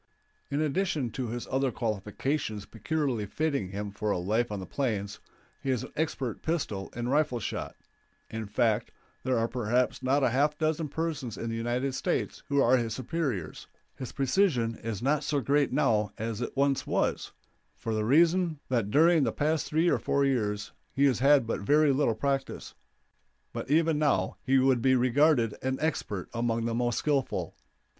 In 0.49 0.59
addition 0.61 1.11
to 1.11 1.27
his 1.27 1.45
other 1.51 1.71
qualifications 1.71 2.65
peculiarly 2.65 3.27
fitting 3.27 3.69
him 3.69 3.91
for 3.91 4.09
a 4.09 4.17
life 4.17 4.51
on 4.51 4.59
the 4.59 4.65
plains, 4.65 5.19
he 5.61 5.69
is 5.69 5.83
an 5.83 5.91
expert 5.95 6.41
pistol 6.41 6.89
and 6.95 7.11
rifle 7.11 7.39
shot; 7.39 7.75
in 8.27 8.47
fact, 8.47 8.91
there 9.21 9.37
are 9.37 9.47
perhaps 9.47 10.01
not 10.01 10.23
a 10.23 10.31
half 10.31 10.57
dozen 10.57 10.89
persons 10.89 11.37
in 11.37 11.51
the 11.51 11.55
United 11.55 11.93
States 11.93 12.41
who 12.49 12.59
are 12.59 12.77
his 12.77 12.95
superiors; 12.95 13.67
his 13.95 14.11
precision 14.11 14.73
is 14.79 15.03
not 15.03 15.23
so 15.23 15.39
great 15.39 15.71
now 15.71 16.11
as 16.17 16.41
it 16.41 16.57
once 16.57 16.87
was, 16.87 17.31
for 17.75 17.93
the 17.93 18.03
reason 18.03 18.59
that 18.69 18.89
during 18.89 19.23
the 19.23 19.31
past 19.31 19.67
three 19.67 19.87
or 19.87 19.99
four 19.99 20.25
years 20.25 20.71
he 20.95 21.05
has 21.05 21.19
had 21.19 21.45
but 21.45 21.59
very 21.61 21.91
little 21.93 22.15
practice; 22.15 22.73
but 23.53 23.69
even 23.69 23.99
now 23.99 24.35
he 24.41 24.57
would 24.57 24.81
be 24.81 24.95
regarded 24.95 25.53
an 25.61 25.77
expert 25.79 26.27
among 26.33 26.65
the 26.65 26.73
most 26.73 26.97
skillful. 26.97 27.55